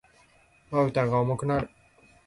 [0.71, 1.69] 瞼が重くなる。